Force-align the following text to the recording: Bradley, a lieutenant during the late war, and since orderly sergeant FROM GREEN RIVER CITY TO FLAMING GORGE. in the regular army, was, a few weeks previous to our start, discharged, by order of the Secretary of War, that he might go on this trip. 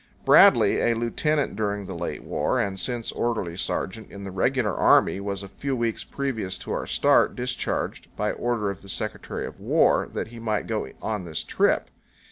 Bradley, 0.25 0.79
a 0.81 0.95
lieutenant 0.95 1.55
during 1.55 1.85
the 1.85 1.93
late 1.93 2.23
war, 2.23 2.59
and 2.59 2.79
since 2.79 3.11
orderly 3.11 3.55
sergeant 3.55 4.07
FROM 4.07 4.23
GREEN 4.23 4.33
RIVER 4.33 4.41
CITY 4.47 4.49
TO 4.53 4.63
FLAMING 4.63 4.65
GORGE. 4.65 4.65
in 4.65 4.65
the 4.65 4.81
regular 4.81 4.91
army, 4.91 5.19
was, 5.19 5.43
a 5.43 5.47
few 5.47 5.75
weeks 5.75 6.03
previous 6.03 6.57
to 6.57 6.71
our 6.71 6.85
start, 6.87 7.35
discharged, 7.35 8.15
by 8.15 8.31
order 8.31 8.71
of 8.71 8.81
the 8.81 8.89
Secretary 8.89 9.45
of 9.45 9.59
War, 9.59 10.09
that 10.11 10.29
he 10.29 10.39
might 10.39 10.65
go 10.65 10.89
on 11.03 11.25
this 11.25 11.43
trip. 11.43 11.91